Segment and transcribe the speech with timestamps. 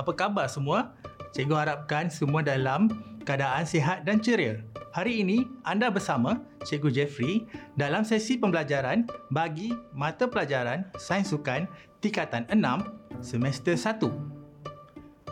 [0.00, 0.96] Apa khabar semua?
[1.36, 2.88] Cikgu harapkan semua dalam
[3.28, 4.64] keadaan sihat dan ceria.
[4.96, 7.44] Hari ini anda bersama Cikgu Jeffrey
[7.76, 11.68] dalam sesi pembelajaran bagi mata pelajaran Sains Sukan
[12.00, 14.00] tingkatan 6 semester 1.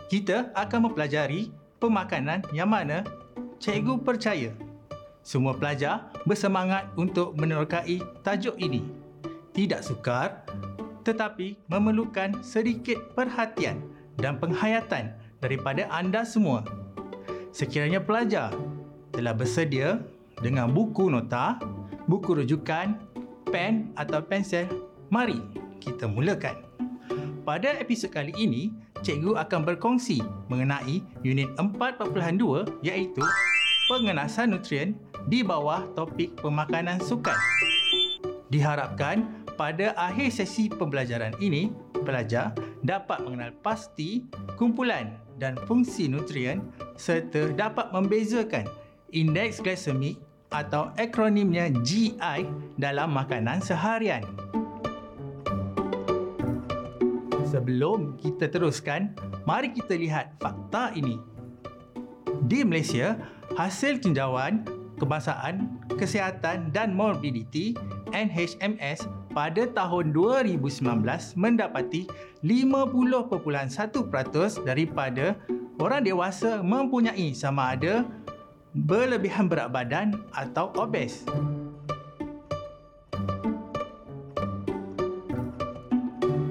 [0.05, 1.49] Kita akan mempelajari
[1.81, 3.01] pemakanan yang mana
[3.57, 4.53] cikgu percaya
[5.25, 8.85] semua pelajar bersemangat untuk menerokai tajuk ini.
[9.49, 10.45] Tidak sukar
[11.01, 16.63] tetapi memerlukan sedikit perhatian dan penghayatan daripada anda semua.
[17.49, 18.53] Sekiranya pelajar
[19.15, 20.03] telah bersedia
[20.39, 21.57] dengan buku nota,
[22.05, 22.95] buku rujukan,
[23.49, 24.69] pen atau pensel,
[25.09, 25.41] mari
[25.81, 26.69] kita mulakan.
[27.43, 28.69] Pada episod kali ini,
[29.01, 33.25] cikgu akan berkongsi mengenai unit 4.2 iaitu
[33.89, 34.93] pengenasan nutrien
[35.25, 37.35] di bawah topik pemakanan sukan.
[38.53, 41.67] Diharapkan pada akhir sesi pembelajaran ini,
[42.07, 44.23] pelajar dapat mengenal pasti
[44.55, 46.63] kumpulan dan fungsi nutrien
[46.95, 48.63] serta dapat membezakan
[49.11, 50.15] indeks glisemik
[50.47, 52.47] atau akronimnya GI
[52.79, 54.23] dalam makanan seharian.
[57.51, 59.11] Sebelum kita teruskan,
[59.43, 61.19] mari kita lihat fakta ini.
[62.47, 63.19] Di Malaysia,
[63.59, 64.63] hasil tinjauan
[64.99, 67.75] Kebangsaan Kesihatan dan Morbidity
[68.11, 72.09] NHMS pada tahun 2019 mendapati
[72.41, 75.37] 50.1% daripada
[75.79, 78.05] orang dewasa mempunyai sama ada
[78.73, 81.25] berlebihan berat badan atau obes.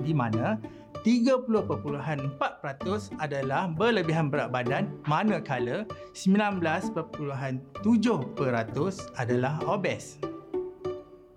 [0.02, 0.58] Di mana
[1.06, 7.62] 30.4% adalah berlebihan berat badan manakala 19.7%
[9.14, 10.18] adalah obes.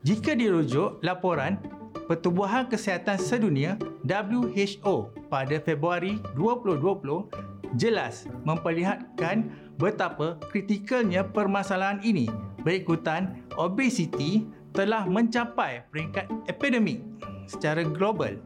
[0.02, 1.62] Jika dirujuk laporan
[2.10, 12.26] Pertubuhan Kesihatan Sedunia WHO pada Februari 2020 jelas memperlihatkan betapa kritikalnya permasalahan ini
[12.66, 17.06] berikutan obesiti telah mencapai peringkat epidemik
[17.46, 18.42] secara global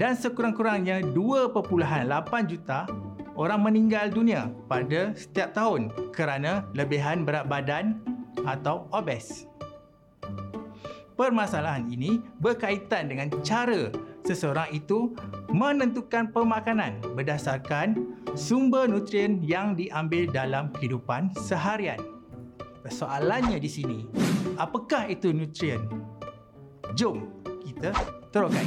[0.00, 1.52] dan sekurang-kurangnya 2.8
[2.48, 2.88] juta
[3.36, 8.00] orang meninggal dunia pada setiap tahun kerana lebihan berat badan
[8.48, 9.51] atau obes.
[11.12, 13.92] Permasalahan ini berkaitan dengan cara
[14.24, 15.12] seseorang itu
[15.52, 22.00] menentukan pemakanan berdasarkan sumber nutrien yang diambil dalam kehidupan seharian.
[22.88, 23.98] Soalannya di sini,
[24.58, 25.86] apakah itu nutrien?
[26.98, 27.28] Jom
[27.62, 27.94] kita
[28.34, 28.66] teruskan.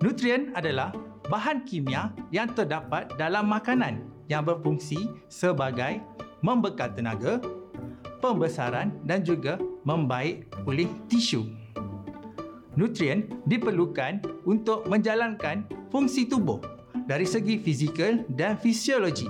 [0.00, 0.90] Nutrien adalah
[1.28, 6.00] bahan kimia yang terdapat dalam makanan yang berfungsi sebagai
[6.40, 7.38] membekal tenaga,
[8.18, 11.46] pembesaran dan juga membaik pulih tisu.
[12.78, 16.62] Nutrien diperlukan untuk menjalankan fungsi tubuh
[17.04, 19.26] dari segi fizikal dan fisiologi.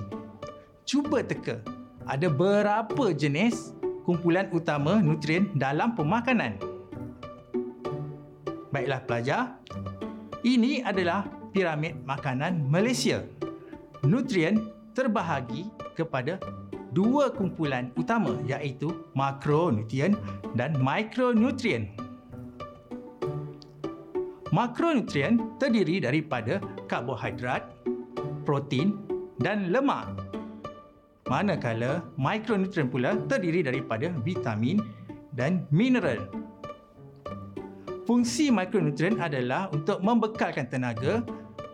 [0.84, 1.64] Cuba teka,
[2.04, 3.72] ada berapa jenis
[4.04, 6.58] kumpulan utama nutrien dalam pemakanan?
[8.70, 9.42] Baiklah pelajar,
[10.46, 13.26] ini adalah piramid makanan Malaysia.
[14.06, 16.40] Nutrien terbahagi kepada
[16.90, 20.18] dua kumpulan utama iaitu makronutrien
[20.58, 21.90] dan mikronutrien.
[24.50, 26.58] Makronutrien terdiri daripada
[26.90, 27.70] karbohidrat,
[28.42, 28.98] protein
[29.38, 30.10] dan lemak.
[31.30, 34.82] Manakala mikronutrien pula terdiri daripada vitamin
[35.30, 36.26] dan mineral.
[38.10, 41.22] Fungsi mikronutrien adalah untuk membekalkan tenaga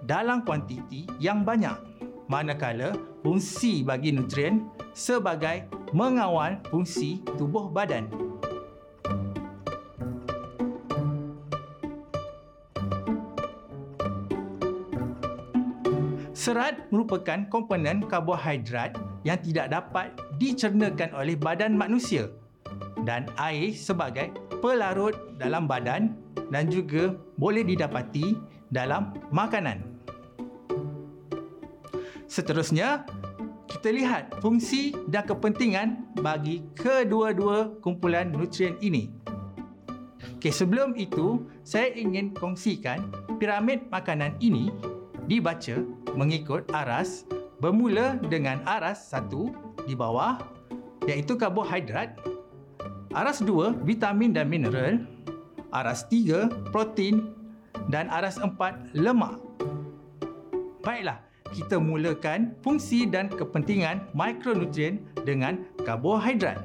[0.05, 1.95] dalam kuantiti yang banyak.
[2.26, 8.10] Manakala fungsi bagi nutrien sebagai mengawal fungsi tubuh badan.
[16.34, 18.94] Serat merupakan komponen karbohidrat
[19.26, 22.31] yang tidak dapat dicernakan oleh badan manusia
[23.03, 24.31] dan air sebagai
[24.62, 26.14] pelarut dalam badan
[26.50, 28.38] dan juga boleh didapati
[28.70, 29.95] dalam makanan.
[32.26, 33.06] Seterusnya,
[33.70, 39.11] kita lihat fungsi dan kepentingan bagi kedua-dua kumpulan nutrien ini.
[40.37, 44.70] Okey, sebelum itu, saya ingin kongsikan piramid makanan ini
[45.26, 45.82] dibaca
[46.14, 47.26] mengikut aras
[47.58, 49.50] bermula dengan aras satu
[49.87, 50.38] di bawah
[51.06, 52.19] iaitu karbohidrat,
[53.14, 55.02] aras dua vitamin dan mineral,
[55.70, 57.34] aras tiga protein
[57.90, 59.38] dan aras empat lemak.
[60.82, 66.58] Baiklah, kita mulakan fungsi dan kepentingan mikronutrien dengan karbohidrat.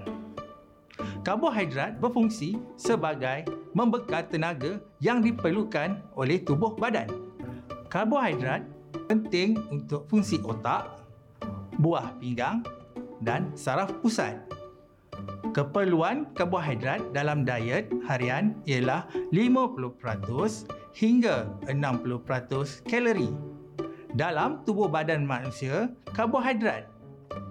[1.21, 3.45] Karbohidrat berfungsi sebagai
[3.77, 7.09] membekal tenaga yang diperlukan oleh tubuh badan.
[7.93, 8.65] Karbohidrat
[9.05, 10.87] penting untuk fungsi otak,
[11.77, 12.65] buah pinggang
[13.21, 14.39] dan saraf pusat.
[15.51, 19.03] Keperluan karbohidrat dalam diet harian ialah
[19.35, 23.50] 50% hingga 60% kalori.
[24.11, 26.83] Dalam tubuh badan manusia, karbohidrat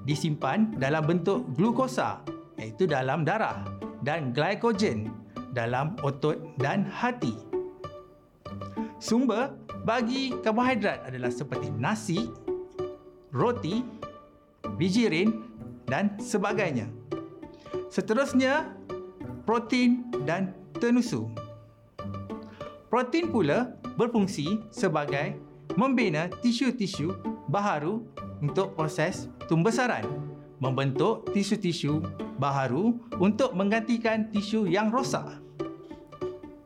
[0.04, 2.20] disimpan dalam bentuk glukosa
[2.60, 3.64] iaitu dalam darah
[4.04, 5.08] dan glycogen
[5.56, 7.32] dalam otot dan hati.
[9.00, 9.56] Sumber
[9.88, 12.28] bagi karbohidrat adalah seperti nasi,
[13.32, 13.80] roti,
[14.76, 15.40] biji rin
[15.88, 16.92] dan sebagainya.
[17.88, 18.68] Seterusnya,
[19.48, 21.26] protein dan tenusu.
[22.92, 27.14] Protein pula berfungsi sebagai membina tisu-tisu
[27.50, 28.02] baharu
[28.40, 30.06] untuk proses tumbesaran,
[30.58, 32.00] membentuk tisu-tisu
[32.40, 35.40] baharu untuk menggantikan tisu yang rosak.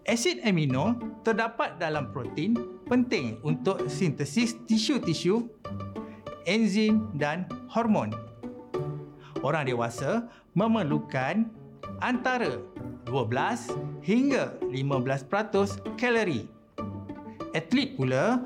[0.05, 2.55] Asid amino terdapat dalam protein
[2.85, 5.49] penting untuk sintesis tisu-tisu,
[6.45, 8.12] enzim dan hormon.
[9.41, 11.49] Orang dewasa memerlukan
[12.05, 12.61] antara
[13.09, 16.49] 12 hingga 15% kalori.
[17.55, 18.45] Atlet pula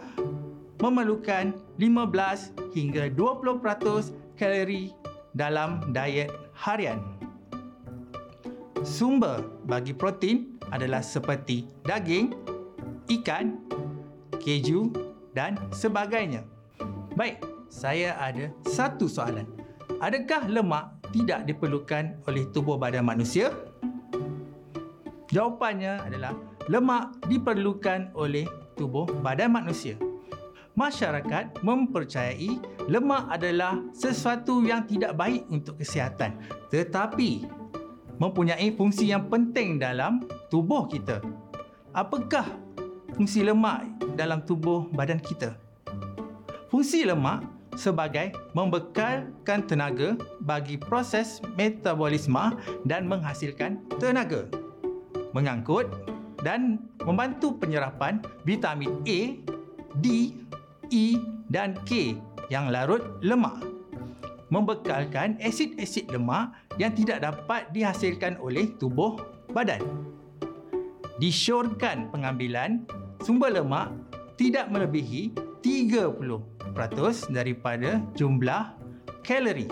[0.79, 4.95] memerlukan 15 hingga 20% kalori
[5.35, 7.03] dalam diet harian.
[8.87, 12.31] Sumber bagi protein adalah seperti daging,
[13.11, 13.59] ikan,
[14.39, 14.95] keju
[15.35, 16.47] dan sebagainya.
[17.19, 19.45] Baik, saya ada satu soalan.
[19.99, 23.51] Adakah lemak tidak diperlukan oleh tubuh badan manusia?
[25.29, 26.33] Jawapannya adalah
[26.71, 28.47] lemak diperlukan oleh
[28.79, 29.99] tubuh badan manusia.
[30.79, 36.39] Masyarakat mempercayai lemak adalah sesuatu yang tidak baik untuk kesihatan
[36.71, 37.51] tetapi
[38.23, 41.19] mempunyai fungsi yang penting dalam tubuh kita.
[41.91, 42.47] Apakah
[43.19, 45.59] fungsi lemak dalam tubuh badan kita?
[46.71, 47.43] Fungsi lemak
[47.75, 50.15] sebagai membekalkan tenaga
[50.47, 52.55] bagi proses metabolisme
[52.87, 54.47] dan menghasilkan tenaga.
[55.35, 55.91] Mengangkut
[56.47, 59.21] dan membantu penyerapan vitamin A,
[59.99, 60.39] D,
[60.89, 61.17] E
[61.49, 62.17] dan K
[62.49, 63.79] yang larut lemak
[64.49, 69.21] membekalkan asid-asid lemak yang tidak dapat dihasilkan oleh tubuh
[69.53, 69.81] badan.
[71.21, 72.89] Disyorkan pengambilan
[73.21, 73.93] sumber lemak
[74.41, 78.73] tidak melebihi 30% daripada jumlah
[79.27, 79.69] kalori.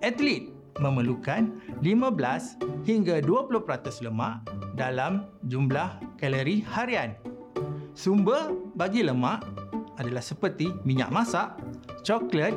[0.00, 1.50] Atlet memerlukan
[1.82, 4.46] 15 hingga 20% lemak
[4.76, 7.16] dalam jumlah kalori harian.
[7.96, 9.40] Sumber bagi lemak
[9.96, 11.56] adalah seperti minyak masak,
[12.04, 12.52] coklat,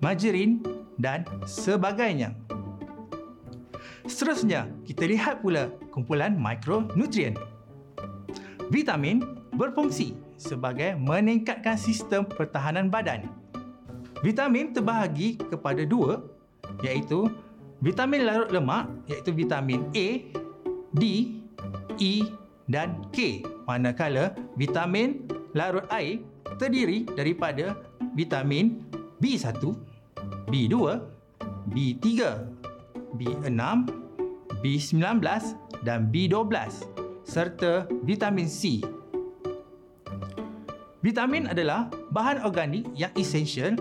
[0.00, 0.62] margarin
[0.96, 2.32] dan sebagainya.
[4.06, 7.34] Seterusnya, kita lihat pula kumpulan mikronutrien.
[8.70, 9.22] Vitamin
[9.54, 13.26] berfungsi sebagai meningkatkan sistem pertahanan badan.
[14.22, 16.22] Vitamin terbahagi kepada dua
[16.82, 17.30] iaitu
[17.82, 20.08] vitamin larut lemak iaitu vitamin A,
[20.94, 21.02] D,
[21.98, 22.12] E
[22.70, 23.42] dan K.
[23.66, 26.22] Manakala vitamin larut air
[26.54, 27.74] terdiri daripada
[28.14, 28.82] vitamin
[29.18, 29.58] B1,
[30.46, 30.74] B2,
[31.72, 32.06] B3,
[33.18, 33.62] B6,
[34.62, 35.20] B19
[35.82, 36.54] dan B12
[37.26, 38.80] serta vitamin C.
[41.02, 43.78] Vitamin adalah bahan organik yang esensial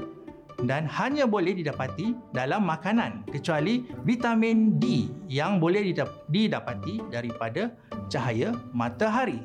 [0.64, 5.84] dan hanya boleh didapati dalam makanan kecuali vitamin D yang boleh
[6.30, 7.74] didapati daripada
[8.08, 9.42] cahaya matahari.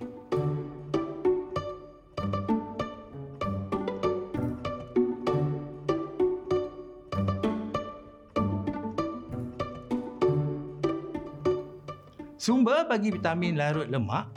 [12.40, 14.32] Sumber bagi vitamin larut lemak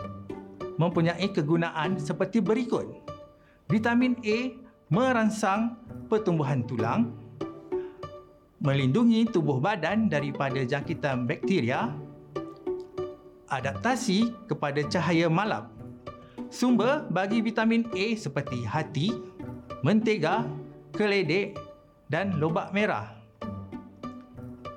[0.76, 2.84] mempunyai kegunaan seperti berikut.
[3.72, 4.60] Vitamin A
[4.92, 5.80] merangsang
[6.12, 7.16] pertumbuhan tulang,
[8.60, 11.96] melindungi tubuh badan daripada jangkitan bakteria,
[13.48, 15.72] adaptasi kepada cahaya malam.
[16.52, 19.16] Sumber bagi vitamin A seperti hati,
[19.80, 20.44] mentega,
[20.92, 21.56] keledek
[22.12, 23.16] dan lobak merah.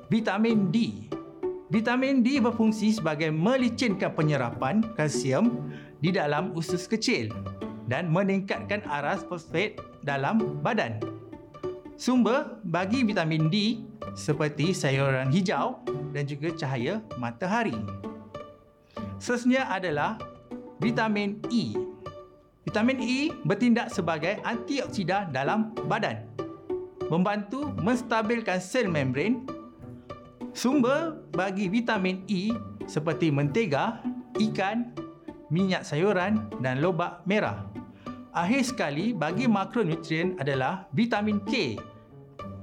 [0.06, 1.05] Vitamin D
[1.66, 5.66] Vitamin D berfungsi sebagai melicinkan penyerapan kalsium
[5.98, 7.34] di dalam usus kecil
[7.90, 9.74] dan meningkatkan aras fosfat
[10.06, 11.02] dalam badan.
[11.98, 13.82] Sumber bagi vitamin D
[14.14, 15.82] seperti sayuran hijau
[16.14, 17.74] dan juga cahaya matahari.
[19.18, 20.22] Seterusnya adalah
[20.78, 21.74] vitamin E.
[22.62, 26.30] Vitamin E bertindak sebagai antioksida dalam badan.
[27.10, 29.46] Membantu menstabilkan sel membran
[30.56, 32.48] Sumber bagi vitamin E
[32.88, 34.00] seperti mentega,
[34.40, 34.88] ikan,
[35.52, 37.68] minyak sayuran dan lobak merah.
[38.32, 41.76] Akhir sekali, bagi makronutrien adalah vitamin K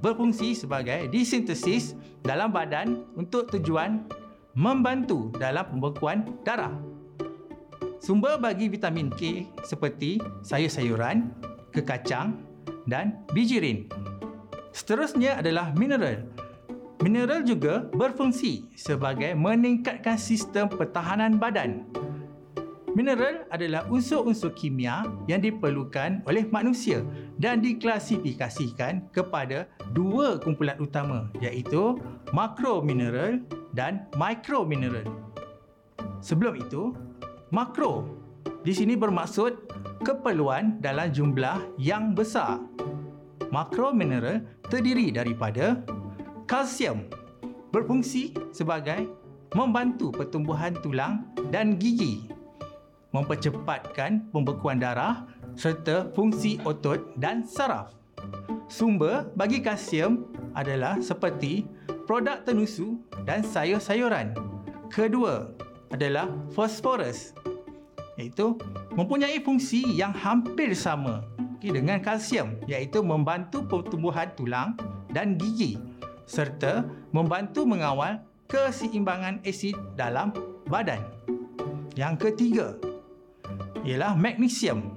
[0.02, 1.94] berfungsi sebagai disintesis
[2.26, 4.02] dalam badan untuk tujuan
[4.58, 6.74] membantu dalam pembekuan darah.
[8.02, 11.30] Sumber bagi vitamin K seperti sayur-sayuran,
[11.70, 12.42] kekacang
[12.90, 13.86] dan bijirin.
[14.74, 16.26] Seterusnya adalah mineral.
[17.04, 21.84] Mineral juga berfungsi sebagai meningkatkan sistem pertahanan badan.
[22.96, 27.04] Mineral adalah unsur-unsur kimia yang diperlukan oleh manusia
[27.36, 32.00] dan diklasifikasikan kepada dua kumpulan utama iaitu
[32.32, 33.36] makromineral
[33.76, 35.04] dan mikromineral.
[36.24, 36.96] Sebelum itu,
[37.52, 38.08] makro
[38.64, 39.52] di sini bermaksud
[40.08, 42.64] keperluan dalam jumlah yang besar.
[43.52, 44.40] Makromineral
[44.72, 45.84] terdiri daripada
[46.44, 47.08] kalsium
[47.72, 49.08] berfungsi sebagai
[49.54, 52.26] membantu pertumbuhan tulang dan gigi
[53.14, 55.24] mempercepatkan pembekuan darah
[55.54, 57.94] serta fungsi otot dan saraf.
[58.66, 60.26] Sumber bagi kalsium
[60.58, 61.62] adalah seperti
[62.10, 64.34] produk tenusu dan sayur-sayuran.
[64.90, 65.54] Kedua
[65.94, 67.34] adalah fosforus
[68.18, 68.58] iaitu
[68.94, 71.22] mempunyai fungsi yang hampir sama
[71.62, 74.76] dengan kalsium iaitu membantu pertumbuhan tulang
[75.14, 75.80] dan gigi
[76.24, 80.32] serta membantu mengawal keseimbangan asid dalam
[80.68, 81.00] badan.
[81.94, 82.74] Yang ketiga
[83.86, 84.96] ialah magnesium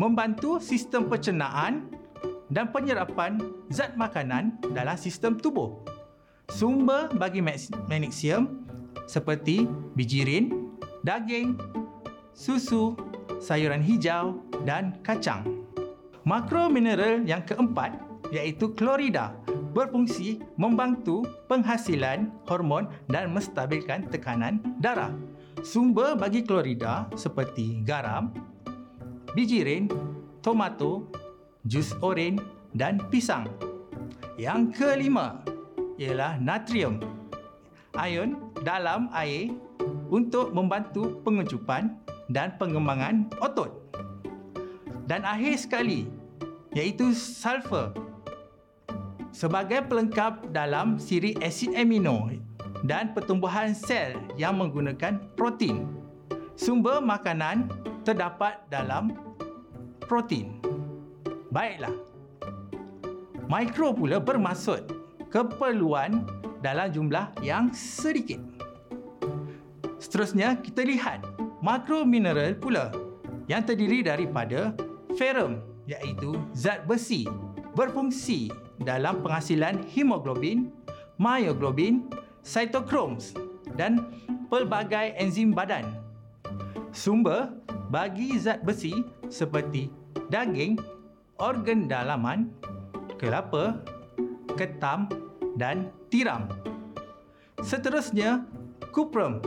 [0.00, 1.90] membantu sistem pencernaan
[2.48, 3.38] dan penyerapan
[3.70, 5.84] zat makanan dalam sistem tubuh.
[6.50, 8.66] Sumber bagi magnesium
[9.06, 10.72] seperti bijirin,
[11.06, 11.54] daging,
[12.34, 12.98] susu,
[13.38, 15.46] sayuran hijau dan kacang.
[16.26, 17.96] Makromineral yang keempat
[18.30, 19.34] iaitu klorida
[19.70, 25.14] berfungsi membantu penghasilan hormon dan menstabilkan tekanan darah.
[25.60, 28.32] Sumber bagi klorida seperti garam,
[29.36, 29.86] bijirin,
[30.40, 31.06] tomato,
[31.68, 32.40] jus oren
[32.72, 33.44] dan pisang.
[34.40, 35.44] Yang kelima
[36.00, 36.96] ialah natrium.
[37.92, 39.52] Ion dalam air
[40.08, 41.92] untuk membantu pengecupan
[42.32, 43.68] dan pengembangan otot.
[45.04, 46.06] Dan akhir sekali
[46.72, 47.90] iaitu sulfur
[49.30, 52.30] sebagai pelengkap dalam siri asid amino
[52.84, 55.86] dan pertumbuhan sel yang menggunakan protein.
[56.58, 57.70] Sumber makanan
[58.04, 59.16] terdapat dalam
[60.04, 60.60] protein.
[61.50, 61.94] Baiklah.
[63.50, 64.86] Mikro pula bermaksud
[65.32, 66.22] keperluan
[66.62, 68.38] dalam jumlah yang sedikit.
[69.98, 71.26] Seterusnya kita lihat
[71.58, 72.94] makro mineral pula
[73.50, 74.70] yang terdiri daripada
[75.18, 75.58] ferrum
[75.90, 77.26] iaitu zat besi
[77.74, 80.72] berfungsi dalam penghasilan hemoglobin,
[81.20, 82.08] myoglobin
[82.40, 83.36] cytochromes
[83.76, 84.08] dan
[84.48, 85.84] pelbagai enzim badan.
[86.90, 87.54] Sumber
[87.92, 89.92] bagi zat besi seperti
[90.32, 90.80] daging,
[91.38, 92.50] organ dalaman,
[93.20, 93.78] kelapa,
[94.56, 95.06] ketam
[95.54, 96.50] dan tiram.
[97.60, 98.42] Seterusnya,
[98.90, 99.38] kuprum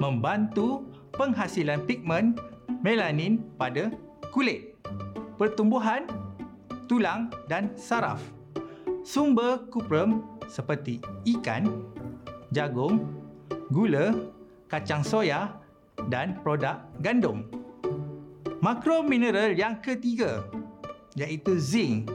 [0.00, 2.34] membantu penghasilan pigmen
[2.82, 3.92] melanin pada
[4.32, 4.74] kulit,
[5.36, 6.08] pertumbuhan
[6.88, 8.41] tulang dan saraf.
[9.02, 11.90] Sumber kuprum seperti ikan,
[12.54, 13.02] jagung,
[13.74, 14.14] gula,
[14.70, 15.58] kacang soya
[16.06, 17.42] dan produk gandum.
[18.62, 20.46] Makromineral yang ketiga
[21.18, 22.06] iaitu zinc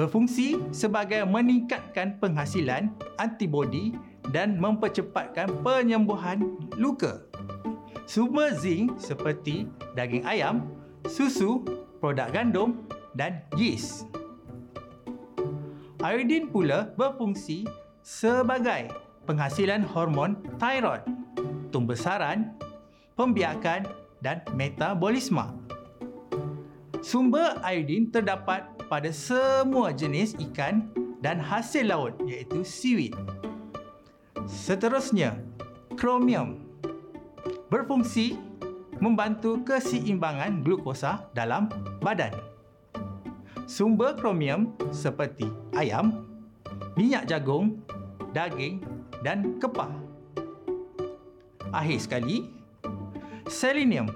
[0.00, 2.88] berfungsi sebagai meningkatkan penghasilan
[3.20, 3.92] antibodi
[4.32, 7.20] dan mempercepatkan penyembuhan luka.
[8.08, 10.64] Sumber zinc seperti daging ayam,
[11.04, 11.60] susu,
[12.00, 12.80] produk gandum
[13.12, 14.08] dan yeast.
[16.04, 17.64] Iodin pula berfungsi
[18.04, 18.92] sebagai
[19.24, 21.00] penghasilan hormon thyroid,
[21.72, 22.52] tumbesaran,
[23.16, 23.88] pembiakan
[24.20, 25.48] dan metabolisme.
[27.00, 30.92] Sumber iodin terdapat pada semua jenis ikan
[31.24, 33.16] dan hasil laut iaitu seaweed.
[34.44, 35.40] Seterusnya,
[35.96, 36.68] kromium
[37.72, 38.36] berfungsi
[39.00, 41.72] membantu keseimbangan glukosa dalam
[42.04, 42.53] badan.
[43.64, 46.28] Sumber kromium seperti ayam,
[47.00, 47.80] minyak jagung,
[48.36, 48.84] daging
[49.24, 49.88] dan kepah.
[51.72, 52.52] Akhir sekali,
[53.48, 54.12] selenium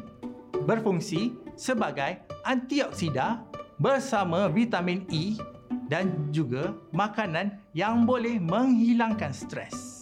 [0.69, 3.41] berfungsi sebagai antioksida
[3.81, 5.41] bersama vitamin E
[5.89, 9.97] dan juga makanan yang boleh menghilangkan stres.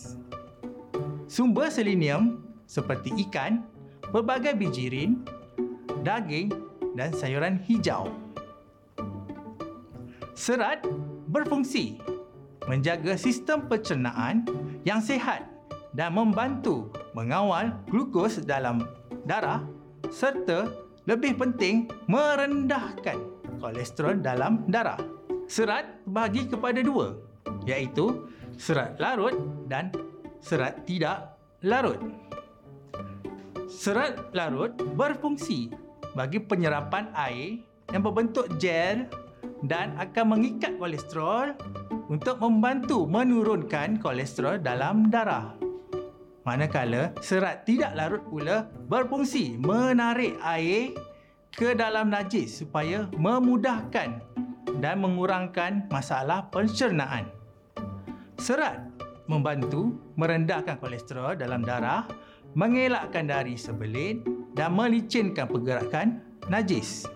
[1.30, 3.62] Sumber selenium seperti ikan,
[4.10, 5.22] pelbagai bijirin,
[6.02, 6.50] daging
[6.98, 8.25] dan sayuran hijau.
[10.36, 10.84] Serat
[11.32, 11.96] berfungsi
[12.68, 14.44] menjaga sistem pencernaan
[14.84, 15.48] yang sihat
[15.96, 18.84] dan membantu mengawal glukos dalam
[19.24, 19.64] darah
[20.12, 20.68] serta
[21.08, 23.16] lebih penting merendahkan
[23.64, 25.00] kolesterol dalam darah.
[25.48, 27.16] Serat bagi kepada dua,
[27.64, 28.28] iaitu
[28.60, 29.32] serat larut
[29.72, 29.88] dan
[30.44, 31.32] serat tidak
[31.64, 31.96] larut.
[33.72, 35.72] Serat larut berfungsi
[36.12, 39.06] bagi penyerapan air yang berbentuk gel
[39.64, 41.56] dan akan mengikat kolesterol
[42.06, 45.56] untuk membantu menurunkan kolesterol dalam darah.
[46.46, 50.94] Manakala serat tidak larut pula berfungsi menarik air
[51.50, 54.22] ke dalam najis supaya memudahkan
[54.78, 57.26] dan mengurangkan masalah pencernaan.
[58.38, 58.78] Serat
[59.26, 62.06] membantu merendahkan kolesterol dalam darah,
[62.54, 64.22] mengelakkan dari sebelit
[64.54, 67.15] dan melicinkan pergerakan najis.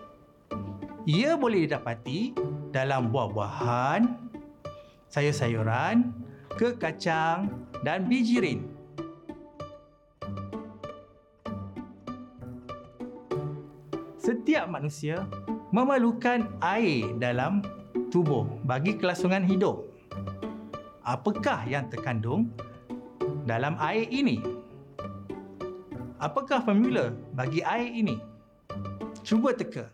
[1.09, 2.37] Ia boleh didapati
[2.69, 4.05] dalam buah-buahan,
[5.09, 6.13] sayur-sayuran,
[6.53, 7.49] kekacang
[7.81, 8.69] dan bijirin.
[14.21, 15.25] Setiap manusia
[15.73, 17.65] memerlukan air dalam
[18.13, 19.81] tubuh bagi kelangsungan hidup.
[21.01, 22.53] Apakah yang terkandung
[23.49, 24.37] dalam air ini?
[26.21, 28.21] Apakah formula bagi air ini?
[29.25, 29.89] Cuba teka.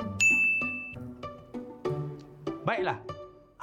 [2.68, 3.00] Baiklah,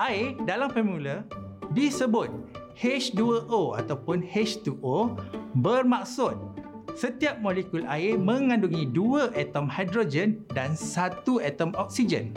[0.00, 1.28] air dalam formula
[1.76, 2.32] disebut
[2.80, 5.20] H2O ataupun H2O
[5.60, 6.32] bermaksud
[6.96, 12.32] setiap molekul air mengandungi dua atom hidrogen dan satu atom oksigen.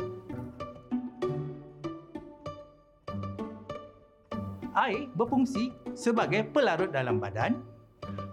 [4.75, 7.63] Air berfungsi sebagai pelarut dalam badan,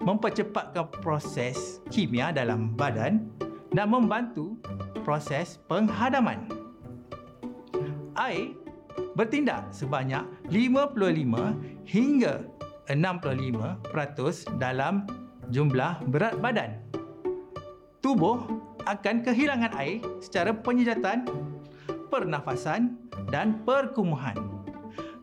[0.03, 3.31] mempercepatkan proses kimia dalam badan
[3.71, 4.59] dan membantu
[5.07, 6.63] proses penghadaman.
[8.14, 8.54] Air
[9.18, 12.47] bertindak sebanyak 55 hingga
[12.87, 15.09] 65% dalam
[15.50, 16.78] jumlah berat badan.
[18.04, 18.44] Tubuh
[18.85, 21.25] akan kehilangan air secara penyejatan,
[22.12, 23.00] pernafasan
[23.33, 24.37] dan perkumuhan.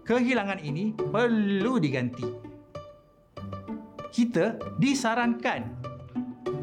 [0.02, 2.26] Kehilangan ini perlu diganti.
[4.12, 5.62] Kita disarankan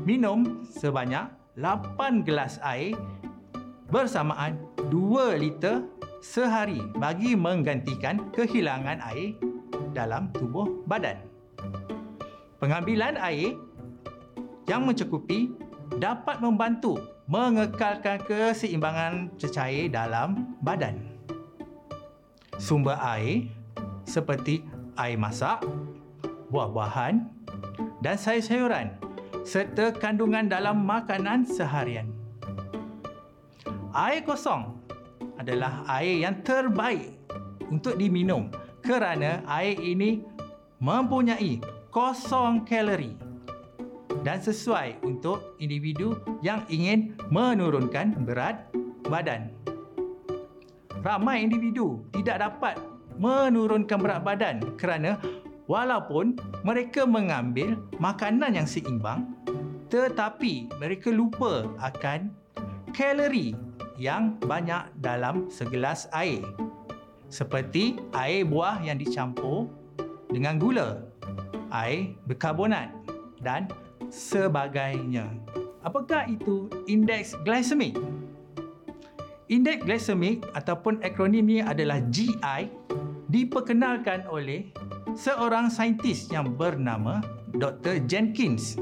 [0.04, 2.98] minum sebanyak 8 gelas air
[3.88, 4.58] bersamaan
[4.90, 5.80] 2 liter
[6.28, 9.32] sehari bagi menggantikan kehilangan air
[9.96, 11.16] dalam tubuh badan.
[12.60, 13.56] Pengambilan air
[14.68, 15.48] yang mencukupi
[15.96, 17.00] dapat membantu
[17.32, 21.00] mengekalkan keseimbangan cecair dalam badan.
[22.60, 23.48] Sumber air
[24.04, 24.60] seperti
[25.00, 25.64] air masak,
[26.52, 27.24] buah-buahan
[28.04, 28.92] dan sayur-sayuran
[29.48, 32.12] serta kandungan dalam makanan seharian.
[33.96, 34.77] Air kosong
[35.38, 37.14] adalah air yang terbaik
[37.70, 38.50] untuk diminum
[38.82, 40.20] kerana air ini
[40.82, 43.14] mempunyai kosong kalori
[44.26, 48.66] dan sesuai untuk individu yang ingin menurunkan berat
[49.06, 49.54] badan.
[50.98, 52.74] Ramai individu tidak dapat
[53.18, 55.18] menurunkan berat badan kerana
[55.70, 56.34] walaupun
[56.66, 59.26] mereka mengambil makanan yang seimbang
[59.88, 62.28] tetapi mereka lupa akan
[62.92, 63.56] kalori
[63.98, 66.40] yang banyak dalam segelas air
[67.28, 69.68] seperti air buah yang dicampur
[70.32, 71.04] dengan gula
[71.68, 72.88] air berkarbonat
[73.44, 73.68] dan
[74.08, 75.28] sebagainya.
[75.84, 77.94] Apakah itu indeks glycemic?
[79.48, 82.68] Indeks glycemic ataupun akronimnya adalah GI
[83.28, 84.72] diperkenalkan oleh
[85.16, 87.20] seorang saintis yang bernama
[87.56, 88.04] Dr.
[88.08, 88.76] Jenkins.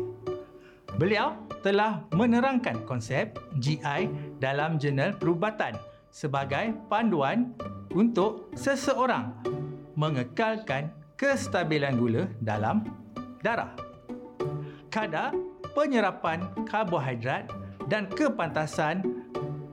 [0.99, 4.07] Beliau telah menerangkan konsep GI
[4.39, 5.75] dalam jurnal perubatan
[6.15, 7.59] sebagai panduan
[7.91, 9.35] untuk seseorang
[9.99, 12.87] mengekalkan kestabilan gula dalam
[13.43, 13.75] darah.
[14.95, 15.35] Kadar
[15.75, 17.51] penyerapan karbohidrat
[17.91, 19.03] dan kepantasan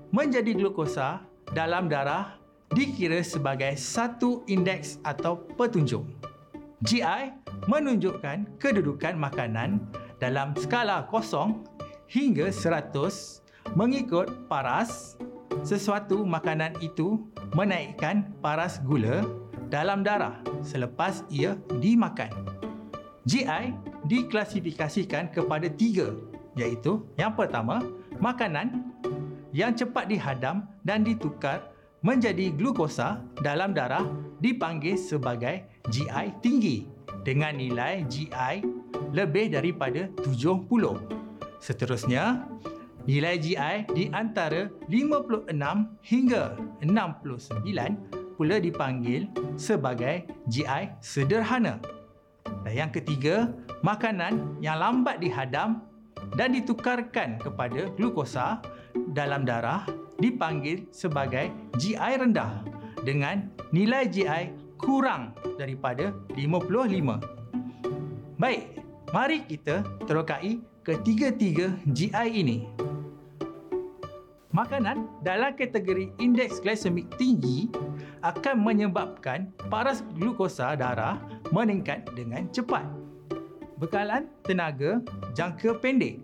[0.10, 1.22] menjadi glukosa
[1.54, 2.42] dalam darah
[2.74, 6.02] dikira sebagai satu indeks atau petunjuk.
[6.82, 7.38] GI
[7.70, 9.78] menunjukkan kedudukan makanan
[10.18, 11.64] dalam skala kosong
[12.10, 15.16] hingga 100 mengikut paras
[15.64, 19.24] sesuatu makanan itu menaikkan paras gula
[19.70, 22.30] dalam darah selepas ia dimakan.
[23.24, 23.72] GI
[24.06, 26.12] diklasifikasikan kepada tiga
[26.60, 27.82] iaitu yang pertama,
[28.20, 28.94] makanan
[29.56, 34.04] yang cepat dihadam dan ditukar menjadi glukosa dalam darah
[34.44, 36.86] dipanggil sebagai GI tinggi
[37.24, 38.56] dengan nilai GI
[39.16, 41.23] lebih daripada 70.
[41.64, 42.44] Seterusnya,
[43.08, 45.48] nilai GI di antara 56
[46.04, 51.80] hingga 69 pula dipanggil sebagai GI sederhana.
[52.68, 55.80] Dan yang ketiga, makanan yang lambat dihadam
[56.36, 58.60] dan ditukarkan kepada glukosa
[59.16, 59.88] dalam darah
[60.20, 61.48] dipanggil sebagai
[61.80, 62.60] GI rendah
[63.08, 67.24] dengan nilai GI kurang daripada 55.
[68.36, 68.83] Baik,
[69.14, 72.66] mari kita terokai ketiga-tiga GI ini.
[74.50, 77.70] Makanan dalam kategori indeks glikemik tinggi
[78.26, 81.22] akan menyebabkan paras glukosa darah
[81.54, 82.90] meningkat dengan cepat.
[83.78, 84.98] Bekalan tenaga
[85.38, 86.18] jangka pendek.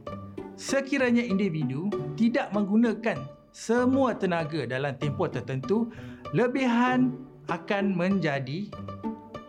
[0.57, 3.21] Sekiranya individu tidak menggunakan
[3.53, 5.93] semua tenaga dalam tempoh tertentu,
[6.33, 7.13] lebihan
[7.53, 8.69] akan menjadi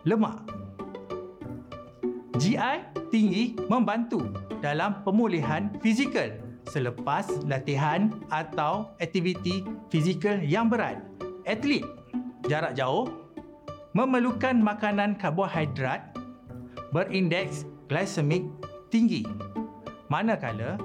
[0.05, 0.45] lemak.
[2.41, 4.31] GI tinggi membantu
[4.63, 6.31] dalam pemulihan fizikal
[6.71, 11.03] selepas latihan atau aktiviti fizikal yang berat.
[11.43, 11.83] Atlet
[12.47, 13.11] jarak jauh
[13.91, 16.15] memerlukan makanan karbohidrat
[16.95, 18.47] berindeks glikemik
[18.87, 19.27] tinggi.
[20.07, 20.79] Manakala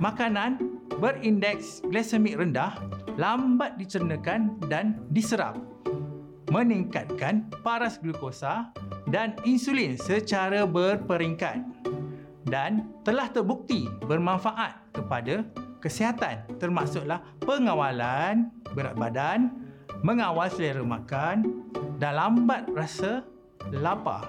[0.00, 2.72] makanan berindeks glikemik rendah
[3.20, 5.58] lambat dicernakan dan diserap
[6.48, 8.72] meningkatkan paras glukosa
[9.08, 11.60] dan insulin secara berperingkat
[12.48, 15.44] dan telah terbukti bermanfaat kepada
[15.78, 19.52] kesihatan termasuklah pengawalan berat badan,
[20.02, 21.64] mengawal selera makan
[22.00, 23.24] dan lambat rasa
[23.70, 24.28] lapar.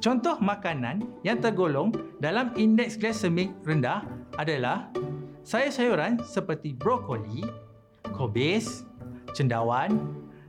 [0.00, 1.92] Contoh makanan yang tergolong
[2.24, 4.00] dalam indeks glikemik rendah
[4.40, 4.88] adalah
[5.44, 7.44] sayur-sayuran seperti brokoli,
[8.16, 8.88] kobis,
[9.36, 10.00] cendawan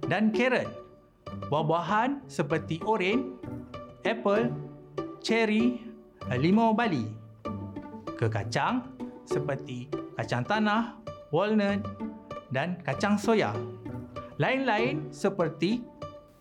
[0.07, 0.69] dan carrot.
[1.51, 3.37] Buah-buahan seperti oren,
[4.03, 4.51] apple,
[5.21, 5.83] cherry,
[6.29, 7.05] limau bali.
[8.17, 8.85] Kekacang
[9.25, 10.97] seperti kacang tanah,
[11.33, 11.81] walnut
[12.53, 13.55] dan kacang soya.
[14.37, 15.81] Lain-lain seperti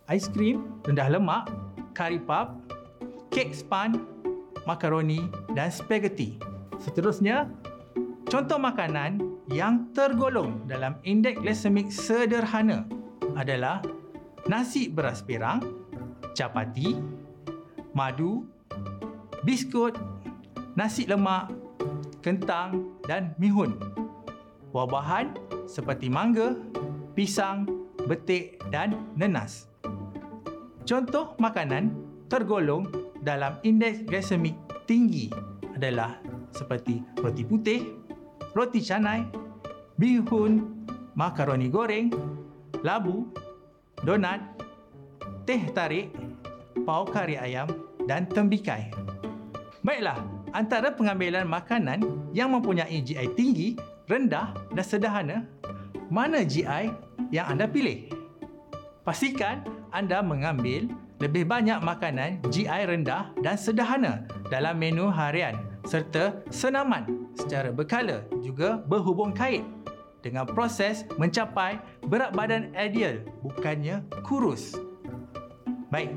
[0.09, 1.49] aiskrim rendah lemak,
[1.97, 2.51] kari puff,
[3.31, 4.05] kek span,
[4.65, 6.37] makaroni dan spaghetti.
[6.81, 7.49] Seterusnya,
[8.29, 9.21] contoh makanan
[9.51, 12.87] yang tergolong dalam indeks glikemik sederhana
[13.37, 13.83] adalah
[14.47, 15.61] nasi beras perang,
[16.33, 16.97] capati,
[17.93, 18.47] madu,
[19.43, 19.95] biskut,
[20.79, 21.51] nasi lemak,
[22.25, 23.77] kentang dan mihun.
[24.71, 25.35] Buah-buahan
[25.67, 26.55] seperti mangga,
[27.19, 27.67] pisang,
[28.07, 29.67] betik dan nenas.
[30.87, 31.93] Contoh makanan
[32.31, 32.87] tergolong
[33.21, 34.57] dalam indeks glikemik
[34.89, 35.29] tinggi
[35.77, 36.19] adalah
[36.51, 37.81] seperti roti putih,
[38.55, 39.27] roti canai,
[39.99, 42.11] bihun, makaroni goreng,
[42.81, 43.29] labu,
[44.05, 44.41] donat,
[45.45, 46.13] teh tarik,
[46.85, 47.69] pau kari ayam
[48.09, 48.89] dan tembikai.
[49.81, 50.21] Baiklah,
[50.53, 52.05] antara pengambilan makanan
[52.37, 53.69] yang mempunyai GI tinggi,
[54.09, 55.39] rendah dan sederhana,
[56.13, 56.93] mana GI
[57.33, 58.13] yang anda pilih?
[59.05, 60.91] Pastikan anda mengambil
[61.21, 68.81] lebih banyak makanan GI rendah dan sederhana dalam menu harian serta senaman secara berkala juga
[68.85, 69.65] berhubung kait
[70.21, 74.77] dengan proses mencapai berat badan ideal bukannya kurus.
[75.91, 76.15] Baik,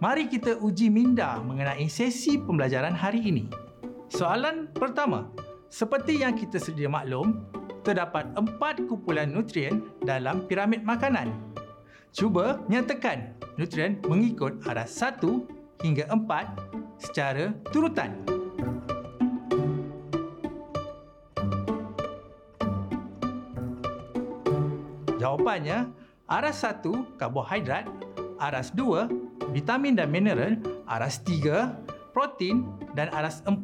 [0.00, 3.44] mari kita uji minda mengenai sesi pembelajaran hari ini.
[4.08, 5.28] Soalan pertama,
[5.68, 7.44] seperti yang kita sedia maklum,
[7.82, 11.34] terdapat empat kumpulan nutrien dalam piramid makanan.
[12.12, 15.20] Cuba nyatakan nutrien mengikut arah 1
[15.82, 18.41] hingga 4 secara turutan.
[25.22, 25.86] Jawapannya,
[26.26, 26.82] aras 1
[27.14, 27.86] karbohidrat,
[28.42, 29.06] aras 2
[29.54, 30.58] vitamin dan mineral,
[30.90, 31.78] aras 3
[32.10, 32.66] protein
[32.98, 33.54] dan aras 4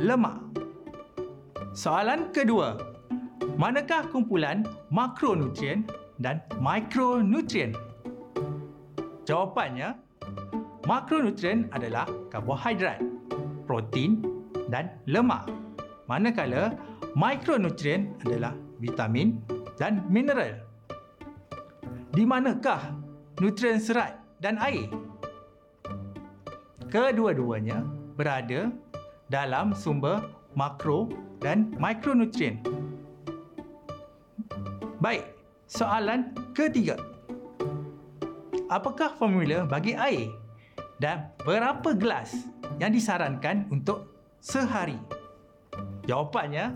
[0.00, 0.40] lemak.
[1.76, 2.80] Soalan kedua,
[3.60, 5.84] manakah kumpulan makronutrien
[6.16, 7.76] dan mikronutrien?
[9.28, 10.00] Jawapannya,
[10.88, 13.04] makronutrien adalah karbohidrat,
[13.68, 14.24] protein
[14.72, 15.44] dan lemak.
[16.08, 16.72] Manakala
[17.12, 19.44] mikronutrien adalah vitamin
[19.76, 20.69] dan mineral.
[22.10, 22.90] Di manakah
[23.38, 24.90] nutrien serat dan air?
[26.90, 27.86] Kedua-duanya
[28.18, 28.74] berada
[29.30, 30.26] dalam sumber
[30.58, 31.06] makro
[31.38, 32.58] dan mikronutrien.
[34.98, 35.22] Baik,
[35.70, 36.98] soalan ketiga
[38.70, 40.30] apakah formula bagi air
[41.02, 42.46] dan berapa gelas
[42.78, 44.06] yang disarankan untuk
[44.38, 44.96] sehari?
[46.06, 46.74] Jawapannya,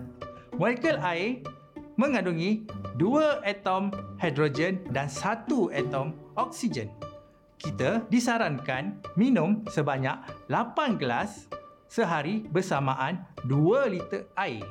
[0.59, 1.41] molekul air
[1.95, 2.67] mengandungi
[2.99, 6.91] dua atom hidrogen dan satu atom oksigen.
[7.55, 11.49] Kita disarankan minum sebanyak 8 gelas
[11.89, 14.61] sehari bersamaan 2 liter air.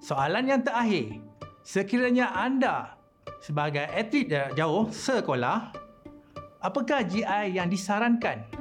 [0.00, 1.18] Soalan yang terakhir,
[1.66, 2.94] sekiranya anda
[3.42, 5.74] sebagai atlet jauh sekolah,
[6.62, 8.55] apakah GI yang disarankan?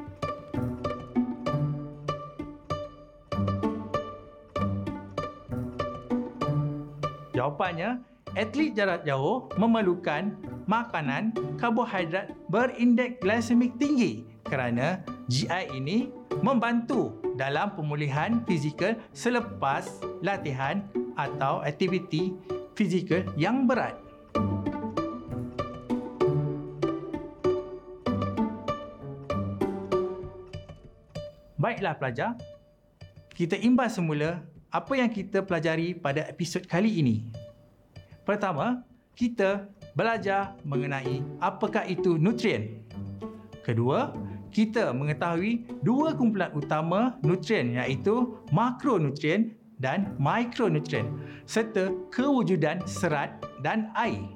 [7.45, 8.01] Jawapannya,
[8.34, 10.34] atlet jarak jauh memerlukan
[10.65, 11.29] makanan
[11.62, 16.10] karbohidrat berindeks glisemik tinggi kerana GI ini
[16.41, 19.86] membantu dalam pemulihan fizikal selepas
[20.25, 20.81] latihan
[21.13, 22.34] atau aktiviti
[22.73, 23.93] fizikal yang berat.
[31.62, 32.34] Baiklah pelajar,
[33.38, 34.41] kita imbas semula
[34.75, 37.23] apa yang kita pelajari pada episod kali ini.
[38.27, 38.83] Pertama,
[39.15, 42.83] kita belajar mengenai apakah itu nutrien.
[43.63, 44.11] Kedua,
[44.51, 51.07] kita mengetahui dua kumpulan utama nutrien iaitu makronutrien dan mikronutrien
[51.47, 53.31] serta kewujudan serat
[53.63, 54.27] dan air.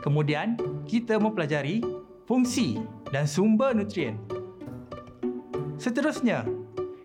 [0.00, 0.56] Kemudian,
[0.88, 1.84] kita mempelajari
[2.24, 2.80] fungsi
[3.12, 4.16] dan sumber nutrien.
[5.76, 6.48] Seterusnya,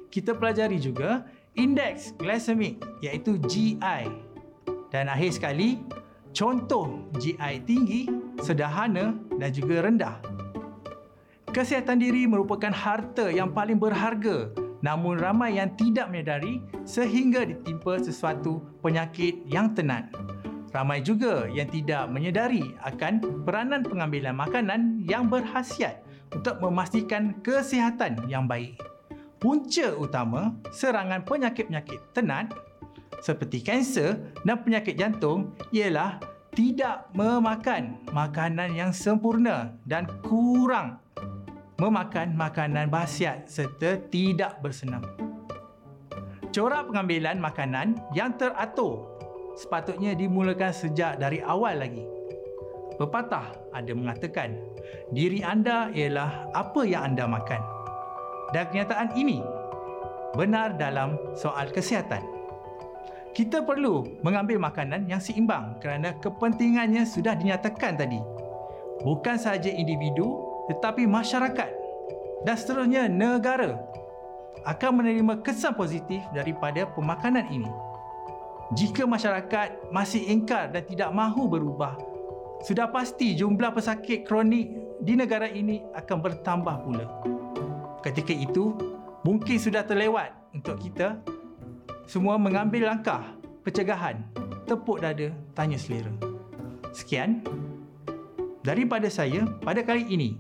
[0.08, 4.04] kita pelajari juga indeks glisemik iaitu GI.
[4.90, 5.82] Dan akhir sekali,
[6.34, 8.10] contoh GI tinggi,
[8.42, 10.18] sederhana dan juga rendah.
[11.50, 18.64] Kesihatan diri merupakan harta yang paling berharga namun ramai yang tidak menyedari sehingga ditimpa sesuatu
[18.80, 20.08] penyakit yang tenat.
[20.70, 28.46] Ramai juga yang tidak menyedari akan peranan pengambilan makanan yang berhasiat untuk memastikan kesihatan yang
[28.46, 28.78] baik
[29.40, 32.52] punca utama serangan penyakit-penyakit tenat
[33.24, 36.20] seperti kanser dan penyakit jantung ialah
[36.52, 41.00] tidak memakan makanan yang sempurna dan kurang
[41.80, 45.04] memakan makanan basiat serta tidak bersenam.
[46.52, 49.08] Corak pengambilan makanan yang teratur
[49.56, 52.04] sepatutnya dimulakan sejak dari awal lagi.
[53.00, 54.60] Pepatah ada mengatakan,
[55.16, 57.79] diri anda ialah apa yang anda makan
[58.54, 59.42] dan kenyataan ini
[60.34, 62.22] benar dalam soal kesihatan.
[63.34, 68.20] Kita perlu mengambil makanan yang seimbang kerana kepentingannya sudah dinyatakan tadi.
[69.06, 71.70] Bukan sahaja individu tetapi masyarakat
[72.44, 73.80] dan seterusnya negara
[74.68, 77.72] akan menerima kesan positif daripada pemakanan ini.
[78.76, 81.98] Jika masyarakat masih ingkar dan tidak mahu berubah,
[82.62, 87.39] sudah pasti jumlah pesakit kronik di negara ini akan bertambah pula
[88.00, 88.76] ketika itu
[89.28, 91.20] mungkin sudah terlewat untuk kita
[92.10, 94.24] semua mengambil langkah pencegahan.
[94.66, 96.14] Tepuk dada tanya selera.
[96.94, 97.42] Sekian
[98.62, 100.38] daripada saya pada kali ini.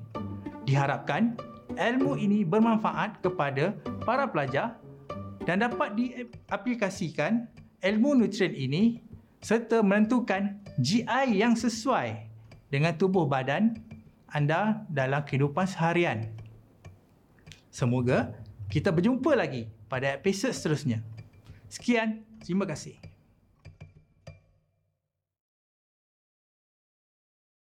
[0.69, 1.33] Diharapkan
[1.73, 3.73] ilmu ini bermanfaat kepada
[4.05, 4.77] para pelajar
[5.49, 7.49] dan dapat diaplikasikan
[7.81, 9.01] ilmu nutrien ini
[9.41, 12.27] serta menentukan GI yang sesuai
[12.69, 13.81] dengan tubuh badan
[14.29, 16.29] anda dalam kehidupan seharian.
[17.69, 18.33] Semoga
[18.69, 21.05] kita berjumpa lagi pada episod seterusnya.
[21.69, 22.97] Sekian, terima kasih.